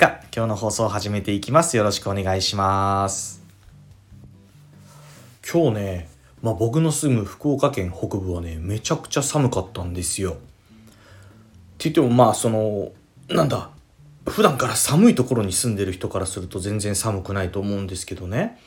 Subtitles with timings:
[0.00, 1.76] 日今日の放送を始めていきます。
[1.76, 3.42] よろしくお願いします。
[5.52, 6.08] 今日ね
[6.40, 10.30] まあ僕の住む福岡県北部はねめちゃくちゃ寒かったんですよ。
[10.30, 12.92] って言ってもまあその
[13.28, 13.68] なんだ
[14.26, 18.58] 普段から寒いところに住んでる人からすると全然寒くないと思うんですけどね。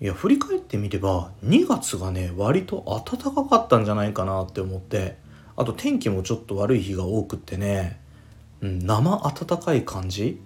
[0.00, 5.18] いや振り返ってみれば2月がね割と暖かかったんじゃないかなって思って
[5.56, 8.00] あと天気もちょっと悪い日が多くってね、
[8.60, 10.40] 生暖かい感じ？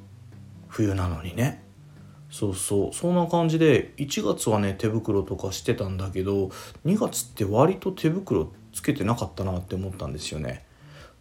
[0.69, 1.63] 冬なのにね
[2.31, 6.49] そうそうそんな感じで1月はね手袋とかしてたんだけど
[6.87, 10.65] 2月って割と手袋つけてなかったなって思ったんですよね。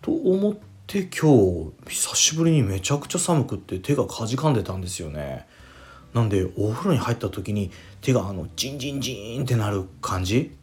[0.01, 0.57] と思っ
[0.87, 5.45] て今日久しぶりにめちゃくちゃ寒くって手がかじかんでたんですよね。
[6.13, 10.57] なんでお風呂に入った時に手があのジンジンジンってなる感じ？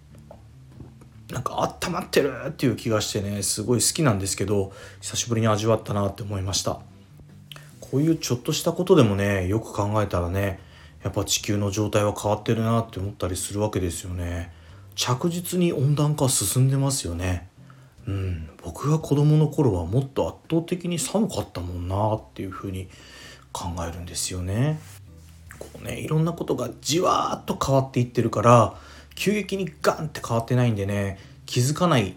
[1.31, 6.81] なんか温まってるっていう気がしてねすごい好きなんですけど久しぶりに味わったなって思いました。
[7.81, 10.61] こういうちょっとしたことでもねよく考えたらね
[11.03, 14.53] やっぱ地球の状態は変わってるなって思ったりするわけですよね。
[14.95, 17.49] 着実に温暖化進んでますよね。
[18.07, 22.89] うん僕が子供の頃はもっと圧倒的に寒かったもんなっていうふうに
[23.53, 24.81] 考えるんですよね。
[25.59, 28.75] こうねいろんなことがじわーっと変わっていってるから
[29.19, 32.15] 急激にガンって変わってないんでね気づかない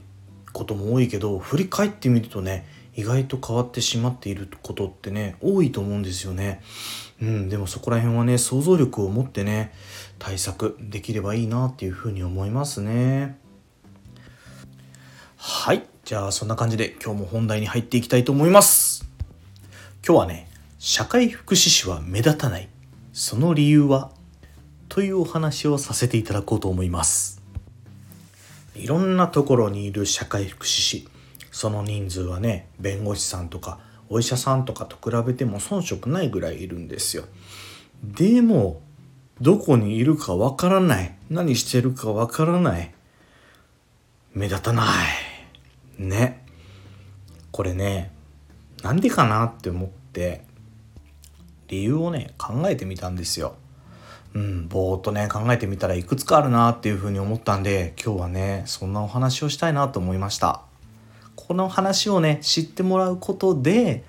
[0.54, 6.62] ことも多いけど振り返ってみるとね意外と変わってしまっていることってね多いと思うんですよね。
[7.22, 9.74] うん、でもそこら辺はね想像力を持ってね
[10.20, 13.40] 対策できればいいなっていうふうに思いますね。
[15.38, 19.06] はいじゃあそんな感じで今日も本題に入っていきたいと思います。
[20.06, 20.48] 今日はね
[20.78, 22.68] 社会福祉士は目立たない
[23.14, 24.12] その理由は
[24.92, 27.42] というお話をさせていただこうと思います。
[28.76, 31.08] いろんなところにいる社会福祉士
[31.50, 33.80] その人数はね弁護士さんとか
[34.10, 37.24] お医者さんとかと比べても遜色ないぐらいいるんですよ。
[38.04, 38.82] でも
[39.40, 41.16] どこにいるかわからない。
[41.30, 42.94] 何してるかわからない。
[44.34, 44.84] 目立たな
[45.98, 46.04] い。
[46.04, 46.46] ね。
[47.54, 48.12] これね
[48.84, 50.44] なんでかなって思って
[51.70, 53.56] 理由をね考えてみたんですよ。
[54.34, 60.62] うん、ぼーっとね考えてみたらいくつかあるなっていうふうに思ったんで今日はねそんなお話をしたいなと思いました。
[61.36, 64.04] この話をね知ってもらうことで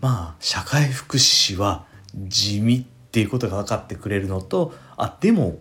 [0.00, 1.84] まあ社会福祉士は
[2.14, 5.58] 地味っていうことが分かってくれるのとあでも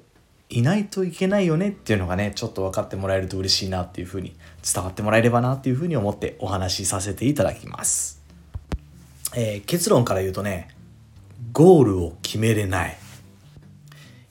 [0.50, 8.22] いないといけないよねっていうのがねちょっと分かってもらえると嬉しいなっていうふうに伝わってもらえればなっていうふうに思ってお話しさせていただきます、
[9.36, 10.70] えー、結論から言うとね
[11.54, 12.98] ゴールを決めれない。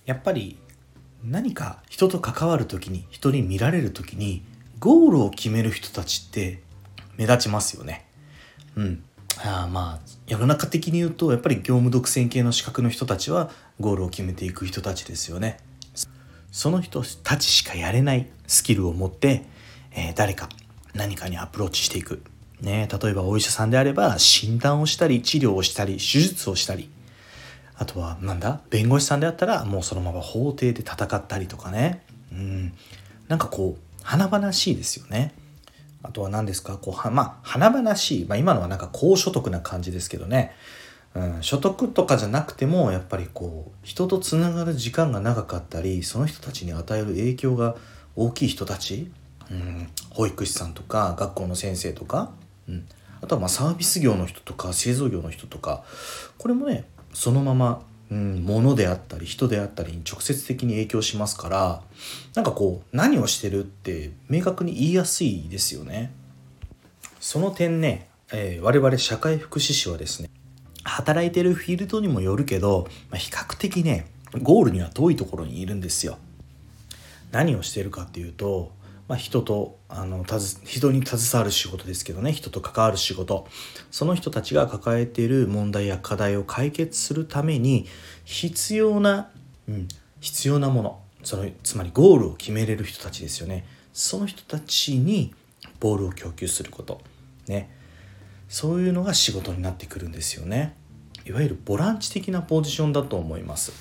[0.07, 0.59] やっぱり
[1.23, 4.43] 何か人と関わる時に人に見られる時に
[4.79, 6.63] ゴールを決める人たちって
[7.17, 8.07] 目立ちますよね。
[8.77, 9.05] うん。
[9.43, 13.51] あまあ世の中的に言うとやっぱり業務独占系の資格の人たちは
[13.81, 15.59] ゴールを決めていく人たちですよね。
[16.53, 19.45] その人たちしかやれないスキルを持って、
[19.91, 20.49] えー、誰か
[20.95, 22.23] 何かにアプローチしていく。
[22.61, 26.89] ね、例えばお医者さんであれば診断をしたり治療をしたり手術をしたり
[27.77, 28.61] あとはなんだ？
[28.71, 32.03] 弁護士さんであったらもうそのまま法廷で戦ったりとかね。
[32.33, 32.73] うん。
[33.29, 35.35] なんかこう華々しいですよね。
[36.03, 36.77] あとは何ですか？
[36.77, 40.53] こうはまあ華々しい、まあ、今のはなんか高所得な感じですけどね、
[41.15, 47.77] うん、所得とかじゃなくてもやっぱりこう人とつながる時間が長かったりその人たちに与える影響が
[48.15, 49.11] 大きい人たち、
[49.51, 52.33] うん、保育士さんとか学校の先生とか、
[52.69, 52.87] うん、
[53.23, 55.83] あとはまあサービス業の人とか製造業の人とか。
[56.37, 56.85] これもね
[57.15, 61.83] そのまま、うん、物であったり人であったりに直接的に影響しますから
[62.35, 66.13] なんかこう何をしてるって明確に言いやすいですよね。
[67.21, 70.29] その点ね、えー、我々社会福祉士はですね
[70.83, 74.07] 働いてるフィールドにもよるけど、まあ、比較的ね
[74.43, 76.19] ゴールには遠いところにいるんですよ。
[77.33, 78.73] 何をしてるかっていうと
[79.09, 82.33] まあ、人とあのたず人に携わる仕事ですけどね。
[82.33, 83.47] 人と関わる仕事。
[83.93, 87.87] その人たちが抱えている問題や課題を解決するために
[88.25, 89.31] 必要な、
[89.69, 89.87] うん、
[90.21, 91.01] 必要なもの。
[91.23, 93.67] そのつまりゴールを決めれる人たちですよね。
[93.93, 95.33] その人たちに
[95.79, 97.01] ボールを供給すること。
[97.47, 97.71] ね。
[98.49, 100.75] そういうのが仕事になってくるんですよね。
[101.25, 103.73] いわゆるボランチ的なポジションだと思います。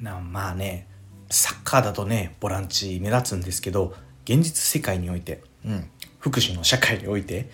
[0.00, 0.86] なまあね
[1.28, 7.50] サッカーだとねボランチ目立つんですけど現実世界において、うん、福祉の社会において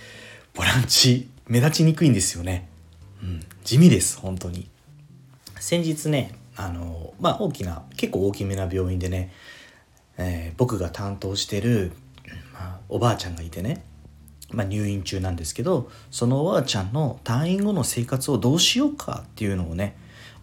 [0.54, 2.68] ボランチ目立ちにくいんですよね、
[3.22, 4.68] うん、地味です本当に。
[5.58, 9.32] 先日ねあのまあ大きな結構大きめな病院でね、
[10.16, 11.92] えー、僕が担当してる、
[12.52, 13.84] まあ、おばあちゃんがいてね
[14.50, 19.96] まあ、入院中なんですけどそのおばあちゃんの退院後の生活をどうしようかっていうのをね、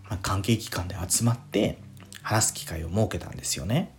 [0.09, 1.79] まあ、関係機関で集まって
[2.21, 3.93] 話す機会を設けたんですよね。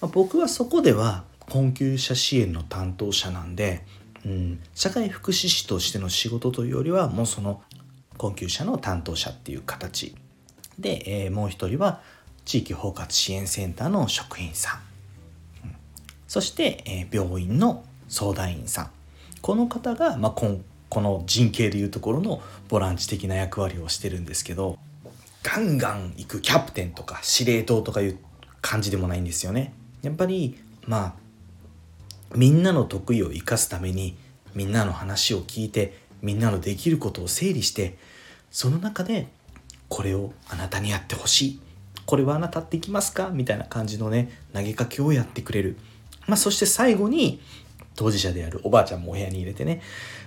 [0.00, 3.84] まあ、僕はそこでは困窮者支援の担当者なんで、
[4.24, 7.62] うん、社会福祉士としての仕事というよりはもうその
[8.16, 10.14] 困窮者の担当者っていう形。
[10.78, 12.00] で、えー、もう一人は
[12.44, 14.80] 地域包括支援センターの職員さ
[15.64, 15.76] ん、うん、
[16.26, 18.90] そして、えー、病院の相談員さん。
[19.40, 24.78] この方が、まあ、ここの人形でいうところのボランチ的な役割をしてるんですけど
[25.42, 28.18] ガンガン行くキャプテンとか司令塔とかいう
[28.60, 29.72] 感じでもないんですよね。
[30.02, 31.14] やっぱりまあ
[32.34, 34.16] みんなの得意を生かすために
[34.54, 37.96] みんなの話を聞いてみんなのできることを整理して
[38.50, 39.28] その中で
[39.88, 41.60] これをあなたにやってほしい。
[42.08, 45.76] これはあなたっていきますかみたいな感じのね投げかけをやってくれる、
[46.26, 47.38] まあ、そして最後に
[47.96, 49.82] 当事者であるおばあちゃんもお部屋に入れてね、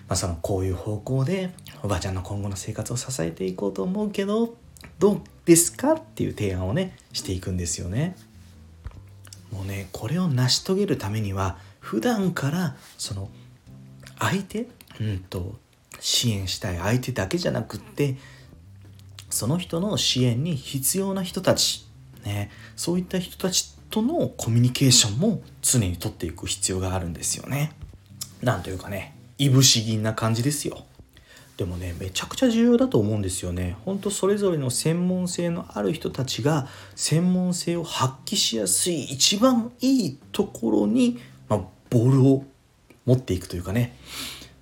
[0.07, 1.49] まあ、そのこういう方向で
[1.81, 4.55] おばあちゃんの今後の生活を支えていこうと思うけど
[4.99, 8.15] どうですかっていう提案をねしていくんですよね。
[9.51, 13.29] もうねこれを成し遂げるためには普段からその
[14.19, 14.67] 相手、
[14.99, 15.55] うんと
[15.99, 18.15] 支援したい相手だけじゃなくって
[19.29, 21.87] その人の支援に必要な人たち、
[22.23, 27.71] ね、そういった人たちとのコミュニケーションも常にとっていく必要があるんですよね。
[28.41, 30.85] なんというかね、いぶし銀な感じですよ。
[31.61, 33.77] でもね、めちゃくちゃ重要だと思うんですよね。
[33.85, 41.59] ほんとそれぞれの専門性のある人たちが専門性を発揮しやすい一番いいところに、まあ、
[41.91, 42.45] ボールを
[43.05, 43.95] 持っていくというかね、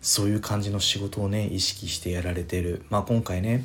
[0.02, 2.84] そういう感じの仕事をね、意識してやられてる。
[2.90, 3.64] まあ今回ね、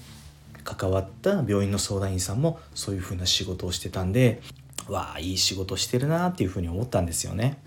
[0.63, 4.43] 関わった病院の相談員さんもそういう風な仕事をしてたんで
[4.89, 7.61] わあいい仕事してるなっていうふうに思ったんですよね。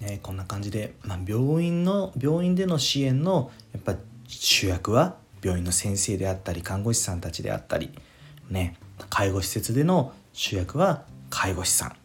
[0.00, 7.90] ねこんな感じで、まあ、病院の病院での支援のやっぱ主役は病院の先生であったり看護師さんたちであったり、
[8.50, 8.76] ね、
[9.10, 11.96] 介護施設での主役は介護士さん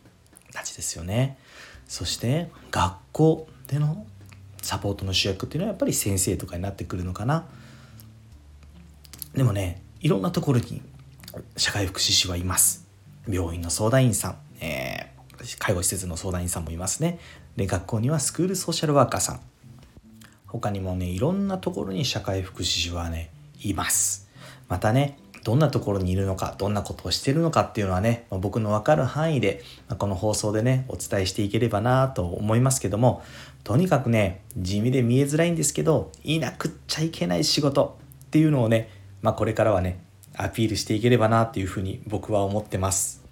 [0.53, 1.37] たちですよね。
[1.87, 4.05] そして学校での
[4.61, 7.45] サポートの主役っていうのはやっぱり先生とかになってくるのかな。
[9.33, 10.81] でもねいろんなところに
[11.57, 12.87] 社会福祉士はいます。
[13.27, 17.19] 病院の相談員さん、えー、介護施設の相談員さんもいますね。
[17.55, 19.39] で、学校にはスクールソーシャルワーカーさん。
[20.49, 23.29] 他にもね、いろんなところに社会福祉士はね、
[23.61, 24.27] います。
[24.67, 33.21] またね、どんなところにいるのか、どんなことをしてるのかっていうのはね、まあ、僕のわかる範囲で、まあ、この放送でね、お伝えしていければなと思いますけども、
[33.63, 38.89] とにかくね、地味で見えづらいんですけど、いなくっちゃいけない仕事っていうのをね、
[39.21, 39.99] まあ、これからはね、
[40.35, 43.23] アピールしていければなっていうふうに僕は思ってます。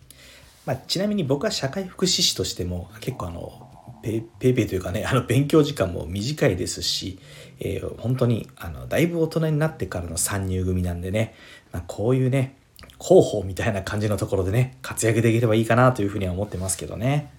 [0.66, 3.67] まあ、ちなみに僕は社会福祉士としても結構あの
[4.02, 7.20] ペペペというかねあの勉強時間も短いですし、
[7.60, 11.34] えー、本当にあのだいぶ大人になってからの参入組なんでね、
[11.72, 12.56] まあ、こういうね
[13.00, 17.32] 広報みたいな感じのところでね活躍できればいいかなというふうには思ってますけどね。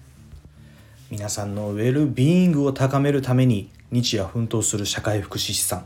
[1.09, 5.85] 皆さんのウェルビーイングを高めるために日夜奮闘する社会福祉士さん。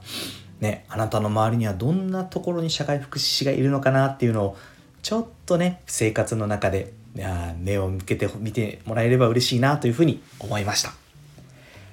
[0.60, 4.58] ねあなたの周りにはどんなところに社会福祉士がいるのかなっていうのを
[5.02, 10.94] ちょっとね生活の中で目を向けて見てもらえれば嬉しいなというふうに思いました。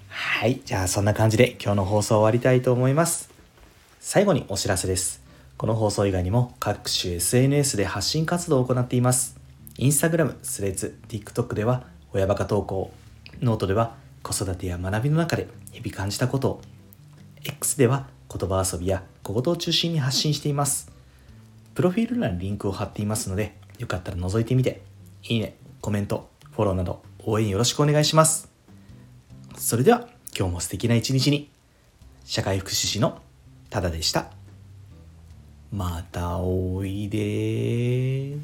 [0.08, 0.60] はい。
[0.64, 3.30] じゃあそんな感じで今日の放送終わりたいと思います。
[4.00, 5.22] 最後にお知らせです。
[5.56, 9.38] この放送以外にも各種 SNS で発信活動を行っています。
[9.76, 12.92] インスタグラム、スレッズ、TikTok では親バカ投稿、
[13.42, 16.62] ノートでは子育てや学びの中で日々感じたことを、
[17.44, 20.90] X では言葉遊びや小言を中心に発信しています。
[21.74, 24.82] プロフィール欄にリンクを貼っていますので、よかったら覗いてみて
[25.24, 28.50] いいね、コメント、フォローなど応援よろしくお願いします。
[29.56, 31.50] それでは今日も素敵な一日に。
[32.24, 33.20] 社会福祉士の
[33.70, 34.30] ただでした。
[35.72, 38.36] またおいで